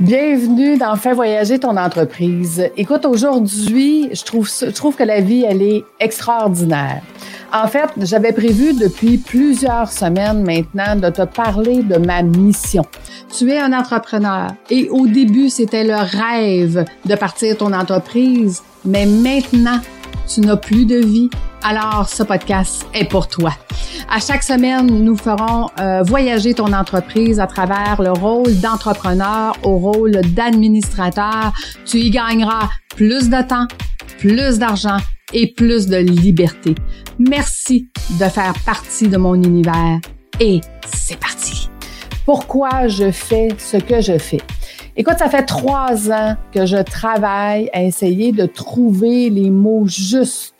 [0.00, 2.68] Bienvenue dans Fais voyager ton entreprise.
[2.76, 7.00] Écoute, aujourd'hui, je trouve, je trouve que la vie, elle est extraordinaire.
[7.52, 12.84] En fait, j'avais prévu depuis plusieurs semaines maintenant de te parler de ma mission.
[13.38, 19.06] Tu es un entrepreneur et au début, c'était le rêve de partir ton entreprise, mais
[19.06, 19.78] maintenant,
[20.26, 21.30] tu n'as plus de vie.
[21.66, 23.54] Alors, ce podcast est pour toi.
[24.10, 29.78] À chaque semaine, nous ferons euh, voyager ton entreprise à travers le rôle d'entrepreneur au
[29.78, 31.54] rôle d'administrateur.
[31.86, 33.66] Tu y gagneras plus de temps,
[34.18, 34.98] plus d'argent
[35.32, 36.74] et plus de liberté.
[37.18, 37.88] Merci
[38.20, 40.00] de faire partie de mon univers
[40.40, 40.60] et
[40.94, 41.70] c'est parti.
[42.26, 44.40] Pourquoi je fais ce que je fais?
[44.96, 50.53] Écoute, ça fait trois ans que je travaille à essayer de trouver les mots justes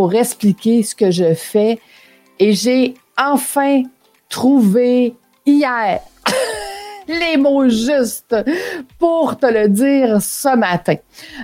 [0.00, 1.78] pour expliquer ce que je fais
[2.38, 3.82] et j'ai enfin
[4.30, 5.14] trouvé
[5.44, 6.00] hier
[7.06, 8.34] les mots justes
[8.98, 10.94] pour te le dire ce matin.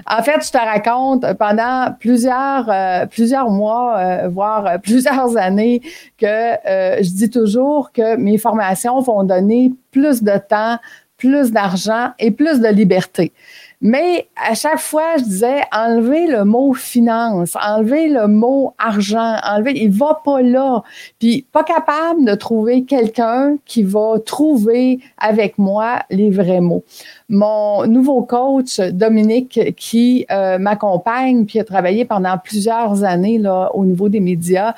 [0.06, 5.82] En fait, je te raconte pendant plusieurs euh, plusieurs mois, euh, voire euh, plusieurs années,
[6.16, 10.78] que je dis toujours que mes formations vont donner plus de temps,
[11.18, 13.34] plus d'argent et plus de liberté.
[13.82, 19.72] Mais à chaque fois, je disais, enlever le mot finance, enlever le mot argent, enlever,
[19.76, 20.82] il va pas là.
[21.18, 26.84] Puis pas capable de trouver quelqu'un qui va trouver avec moi les vrais mots.
[27.28, 33.84] Mon nouveau coach, Dominique, qui euh, m'accompagne, puis a travaillé pendant plusieurs années là, au
[33.84, 34.74] niveau des médias,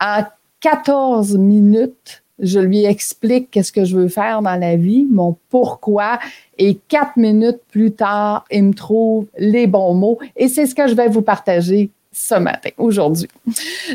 [0.00, 0.24] en
[0.60, 6.18] 14 minutes, je lui explique qu'est-ce que je veux faire dans la vie, mon pourquoi,
[6.58, 10.18] et quatre minutes plus tard, il me trouve les bons mots.
[10.36, 13.28] Et c'est ce que je vais vous partager ce matin, aujourd'hui.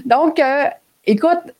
[0.05, 0.65] Donc, euh,
[1.05, 1.53] écoute,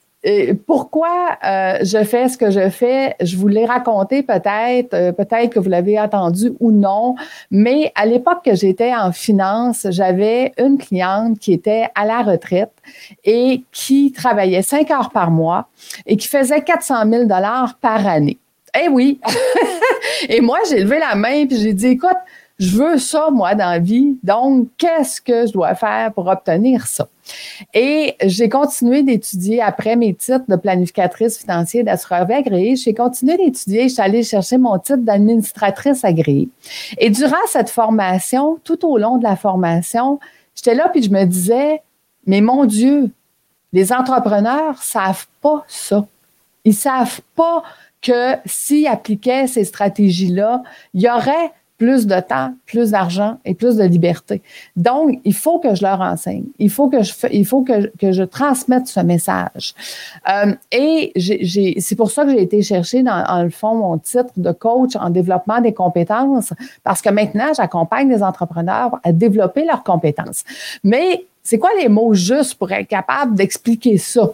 [0.66, 5.50] pourquoi euh, je fais ce que je fais, je vous l'ai raconté peut-être, euh, peut-être
[5.50, 7.16] que vous l'avez entendu ou non,
[7.52, 12.74] mais à l'époque que j'étais en finance, j'avais une cliente qui était à la retraite
[13.24, 15.68] et qui travaillait cinq heures par mois
[16.06, 18.38] et qui faisait 400 000 dollars par année.
[18.80, 19.22] Eh oui!
[20.30, 22.18] et moi, j'ai levé la main puis j'ai dit, écoute,
[22.60, 24.18] je veux ça, moi, dans la vie.
[24.22, 27.08] Donc, qu'est-ce que je dois faire pour obtenir ça?
[27.74, 32.76] Et j'ai continué d'étudier après mes titres de planificatrice financière d'assureur agréé.
[32.76, 33.84] J'ai continué d'étudier.
[33.84, 36.50] Je suis allée chercher mon titre d'administratrice agréée.
[36.98, 40.20] Et durant cette formation, tout au long de la formation,
[40.56, 41.82] j'étais là puis je me disais,
[42.26, 43.12] mais mon Dieu,
[43.74, 46.06] les entrepreneurs savent pas ça.
[46.66, 47.64] Ils savent pas
[48.02, 50.64] que s'ils appliquaient ces stratégies-là,
[50.94, 54.42] il y aurait plus de temps, plus d'argent et plus de liberté.
[54.76, 56.44] Donc, il faut que je leur enseigne.
[56.60, 59.74] Il faut que je, il faut que, que je transmette ce message.
[60.30, 61.14] Euh, et
[61.80, 64.98] c'est pour ça que j'ai été chercher dans, dans, le fond mon titre de coach
[64.98, 66.54] en développement des compétences,
[66.84, 70.44] parce que maintenant, j'accompagne les entrepreneurs à développer leurs compétences.
[70.84, 74.30] Mais c'est quoi les mots justes pour être capable d'expliquer ça?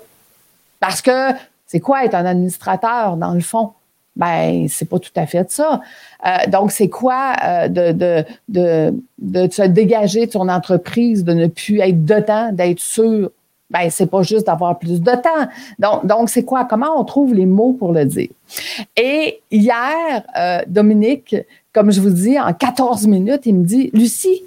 [0.80, 1.30] Parce que
[1.68, 3.72] c'est quoi être un administrateur dans le fond?
[4.16, 5.82] Ben, c'est pas tout à fait ça.
[6.26, 11.34] Euh, donc, c'est quoi euh, de, de, de, de se dégager de son entreprise, de
[11.34, 13.32] ne plus être dedans, d'être sûr?
[13.70, 15.50] Ben, c'est pas juste d'avoir plus de temps.
[15.80, 16.66] Donc, donc c'est quoi?
[16.66, 18.30] Comment on trouve les mots pour le dire?
[18.96, 21.36] Et hier, euh, Dominique,
[21.74, 24.44] comme je vous dis, en 14 minutes, il me dit, Lucie,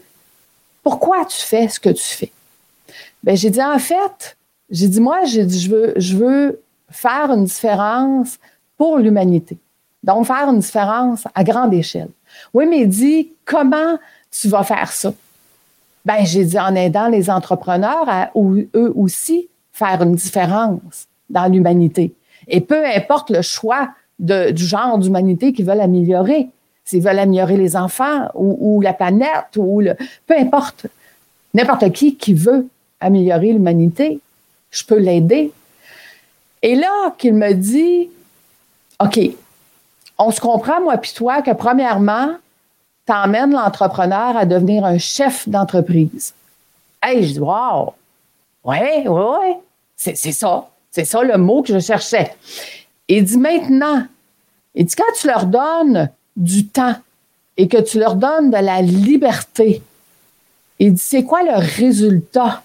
[0.83, 2.33] pourquoi tu fais ce que tu fais?
[3.23, 4.39] Ben, j'ai dit, en fait,
[4.71, 8.39] j'ai dit, moi, j'ai dit, je veux, je veux faire une différence
[8.79, 9.59] pour l'humanité.
[10.03, 12.09] Donc, faire une différence à grande échelle.
[12.55, 13.99] Oui, mais dit, comment
[14.31, 15.13] tu vas faire ça?
[16.05, 22.15] Ben, j'ai dit en aidant les entrepreneurs à eux aussi faire une différence dans l'humanité.
[22.47, 26.49] Et peu importe le choix du genre d'humanité qu'ils veulent améliorer,
[26.85, 29.95] s'ils veulent améliorer les enfants ou, ou la planète ou le,
[30.27, 30.87] peu importe,
[31.55, 32.67] n'importe qui qui veut
[33.01, 34.21] améliorer l'humanité,
[34.71, 35.53] je peux l'aider.
[36.63, 38.09] Et là, qu'il me dit,
[39.01, 39.21] OK,
[40.19, 42.31] on se comprend, moi puis toi, que premièrement,
[43.07, 46.35] tu emmènes l'entrepreneur à devenir un chef d'entreprise.
[47.03, 47.95] Hey, je dis, wow!
[48.65, 49.59] Ouais, ouais, ouais.
[49.97, 50.69] C'est, ça.
[50.91, 52.37] C'est ça le mot que je cherchais.
[53.09, 54.05] Il dit maintenant,
[54.75, 56.97] il dit quand tu leur donnes du temps
[57.57, 59.83] et que tu leur donnes de la liberté,
[60.79, 62.63] il dit c'est quoi le résultat?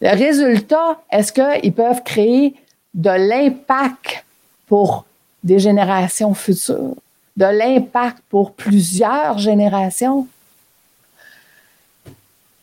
[0.00, 2.54] Le résultat, est-ce qu'ils peuvent créer
[2.92, 4.24] de l'impact
[4.66, 5.06] pour
[5.44, 6.96] des générations futures,
[7.36, 10.26] de l'impact pour plusieurs générations.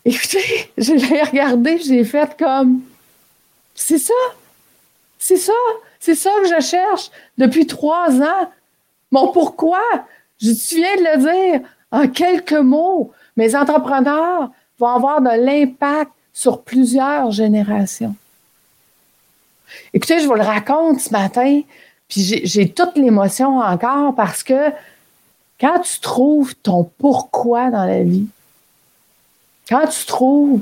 [0.03, 2.81] Écoutez, je l'ai regardé, j'ai fait comme,
[3.75, 4.13] c'est ça,
[5.19, 5.53] c'est ça,
[5.99, 8.51] c'est ça que je cherche depuis trois ans.
[9.11, 9.83] Mon pourquoi?
[10.41, 13.11] Je, viens de le dire en quelques mots.
[13.37, 14.49] Mes entrepreneurs
[14.79, 18.15] vont avoir de l'impact sur plusieurs générations.
[19.93, 21.61] Écoutez, je vous le raconte ce matin,
[22.11, 24.71] puis j'ai toute l'émotion encore parce que
[25.57, 28.27] quand tu trouves ton pourquoi dans la vie,
[29.69, 30.59] quand tu trouves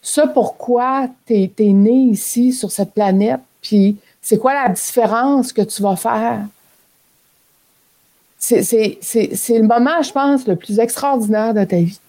[0.00, 5.60] ce pourquoi tu es, né ici sur cette planète, puis c'est quoi la différence que
[5.60, 6.46] tu vas faire,
[8.38, 12.00] c'est le moment, je pense, le plus extraordinaire de ta vie.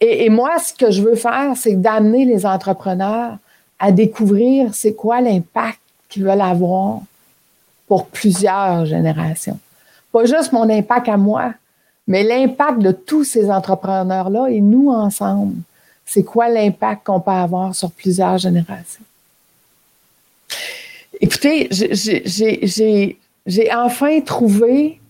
[0.00, 3.36] Et moi, ce que je veux faire, c'est d'amener les entrepreneurs
[3.78, 7.00] à découvrir c'est quoi l'impact qu'ils veulent avoir
[7.86, 9.58] pour plusieurs générations.
[10.12, 11.52] Pas juste mon impact à moi,
[12.06, 15.56] mais l'impact de tous ces entrepreneurs-là et nous ensemble.
[16.06, 19.04] C'est quoi l'impact qu'on peut avoir sur plusieurs générations?
[21.20, 23.18] Écoutez, j'ai
[23.74, 25.00] enfin trouvé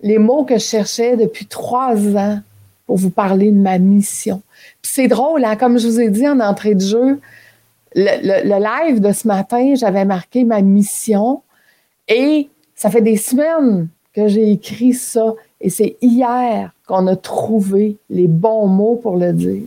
[0.00, 2.40] les mots que je cherchais depuis trois ans
[2.86, 4.42] pour vous parler de ma mission.
[4.82, 5.56] C'est drôle, hein?
[5.56, 7.20] comme je vous ai dit en entrée de jeu,
[7.94, 11.42] le, live de ce matin, j'avais marqué ma mission
[12.08, 17.96] et ça fait des semaines que j'ai écrit ça et c'est hier qu'on a trouvé
[18.10, 19.62] les bons mots pour le dire.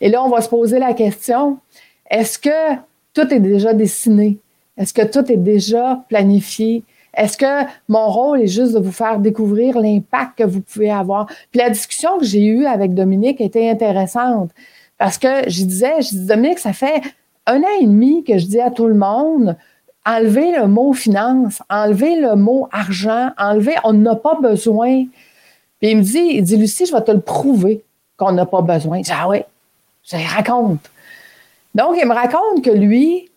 [0.00, 1.58] Et là, on va se poser la question,
[2.10, 2.74] est-ce que
[3.14, 4.38] tout est déjà dessiné?
[4.76, 6.82] Est-ce que tout est déjà planifié?
[7.14, 11.26] Est-ce que mon rôle est juste de vous faire découvrir l'impact que vous pouvez avoir?
[11.50, 14.50] Puis la discussion que j'ai eue avec Dominique était intéressante.
[14.98, 17.02] Parce que je disais, je disais, Dominique, ça fait
[17.46, 19.56] un an et demi que je dis à tout le monde,
[20.06, 25.04] enlevez le mot finance, enlevez le mot argent, enlevez, on n'a pas besoin.
[25.80, 27.82] Puis il me dit, il dit, Lucie, je vais te le prouver
[28.16, 28.98] qu'on n'a pas besoin.
[28.98, 29.38] Je dis, ah oui,
[30.04, 30.88] je raconte.
[31.74, 33.30] Donc, il me raconte que lui,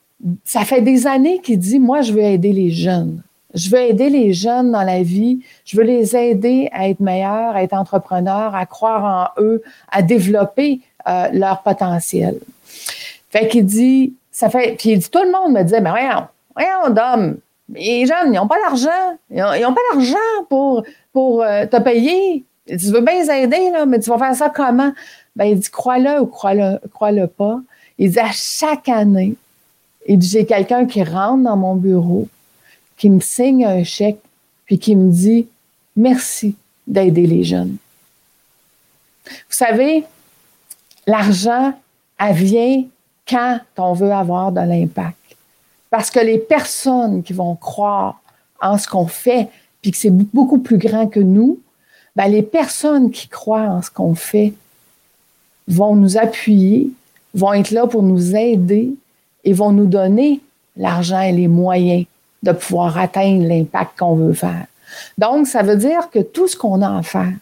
[0.43, 3.21] ça fait des années qu'il dit, moi, je veux aider les jeunes.
[3.53, 5.39] Je veux aider les jeunes dans la vie.
[5.63, 10.01] Je veux les aider à être meilleurs, à être entrepreneurs, à croire en eux, à
[10.01, 12.39] développer euh, leur potentiel.
[13.29, 16.27] Fait qu'il dit, ça fait, puis il dit, tout le monde me disait, mais voyons,
[16.55, 17.37] voyons, Dom,
[17.73, 19.17] les jeunes, ils n'ont pas d'argent.
[19.29, 20.17] Ils n'ont pas d'argent
[20.49, 22.43] pour, pour euh, te payer.
[22.67, 24.91] Tu veux bien les aider, là, mais tu vas faire ça comment?
[25.35, 27.59] Ben, il dit, crois-le ou crois-le crois -le pas.
[27.97, 29.35] Il dit, à chaque année,
[30.07, 32.27] il dit, j'ai quelqu'un qui rentre dans mon bureau,
[32.97, 34.19] qui me signe un chèque,
[34.65, 35.47] puis qui me dit,
[35.95, 36.55] merci
[36.87, 37.77] d'aider les jeunes.
[39.25, 40.05] Vous savez,
[41.07, 41.73] L'argent,
[42.19, 42.83] elle vient
[43.27, 45.15] quand on veut avoir de l'impact.
[45.89, 48.21] Parce que les personnes qui vont croire
[48.61, 49.49] en ce qu'on fait,
[49.81, 51.59] puis que c'est beaucoup plus grand que nous,
[52.15, 54.53] ben les personnes qui croient en ce qu'on fait
[55.67, 56.89] vont nous appuyer,
[57.33, 58.93] vont être là pour nous aider
[59.43, 60.41] et vont nous donner
[60.77, 62.05] l'argent et les moyens
[62.43, 64.65] de pouvoir atteindre l'impact qu'on veut faire.
[65.17, 67.33] Donc, ça veut dire que tout ce qu'on a à faire,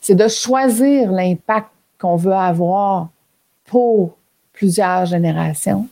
[0.00, 1.68] c'est de choisir l'impact
[2.02, 3.10] qu'on veut avoir
[3.66, 4.16] pour
[4.52, 5.86] plusieurs générations.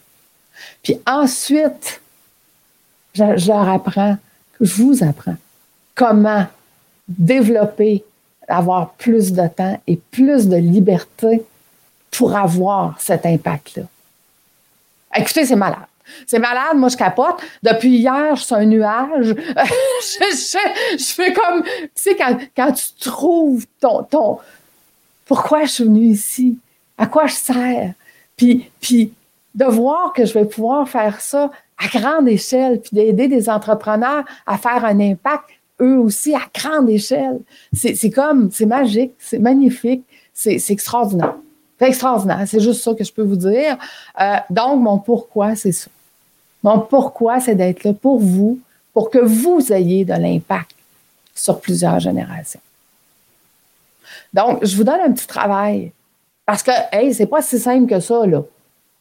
[0.83, 2.01] Puis ensuite,
[3.15, 4.19] je, leur apprends,
[4.61, 5.37] je vous apprends
[5.95, 6.47] comment
[7.07, 8.05] développer,
[8.49, 11.45] avoir plus de temps et plus de liberté
[12.11, 13.85] pour avoir cet impact-là.
[15.17, 15.87] Écoutez, c'est malade.
[16.27, 17.41] C'est malade, moi je capote.
[17.62, 19.29] Depuis hier, je un nuage.
[19.37, 20.59] je,
[20.99, 24.40] je, fais comme, tu sais, quand, quand tu trouves ton, ton,
[25.31, 26.59] pourquoi je suis venue ici,
[26.99, 27.95] à quoi je sers?
[28.37, 29.13] Puis, puis
[29.55, 34.25] de voir que je vais pouvoir faire ça à grande échelle, puis d'aider des entrepreneurs
[34.45, 35.45] à faire un impact,
[35.81, 37.39] eux aussi, à grande échelle.
[37.73, 40.03] C'est comme, c'est magique, c'est magnifique,
[40.35, 41.37] c'est extraordinaire.
[41.79, 43.79] C'est extraordinaire, c'est juste ça que je peux vous dire.
[44.21, 45.91] Euh, donc, mon pourquoi, c'est ça.
[46.65, 48.59] Mon pourquoi, c'est d'être là pour vous,
[48.93, 50.75] pour que vous ayez de l'impact
[51.37, 52.59] sur plusieurs générations.
[54.33, 55.93] Donc, je vous donne un petit travail.
[56.47, 58.43] Parce que, hey, c'est pas si simple que ça, là.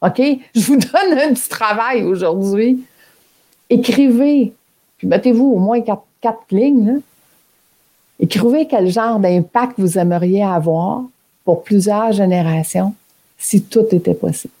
[0.02, 0.18] OK?
[0.54, 2.84] Je vous donne un petit travail aujourd'hui.
[3.68, 4.52] Écrivez,
[4.96, 6.04] puis mettez-vous au moins quatre,
[6.50, 7.00] lignes.
[8.18, 11.02] Écrivez quel genre d'impact vous aimeriez avoir
[11.44, 12.94] pour plusieurs générations
[13.38, 14.52] si tout était possible.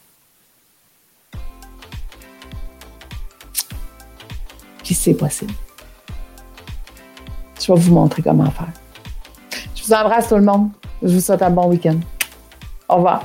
[4.82, 5.52] Puis c'est possible.
[7.60, 8.79] Je vais vous montrer comment faire.
[9.90, 10.68] Je vous embrasse tout le monde.
[11.02, 11.96] Je vous souhaite un bon week-end.
[12.88, 13.24] Au revoir.